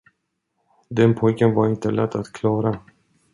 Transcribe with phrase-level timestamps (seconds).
[0.89, 2.79] Den pojken var inte lätt att klara.